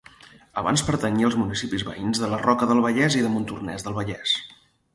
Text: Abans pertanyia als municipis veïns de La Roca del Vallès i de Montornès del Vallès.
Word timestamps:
Abans 0.61 0.83
pertanyia 0.87 1.27
als 1.27 1.37
municipis 1.41 1.85
veïns 1.89 2.21
de 2.23 2.29
La 2.33 2.39
Roca 2.47 2.69
del 2.73 2.81
Vallès 2.89 3.19
i 3.21 3.25
de 3.27 3.33
Montornès 3.37 3.87
del 3.89 3.99
Vallès. 4.01 4.35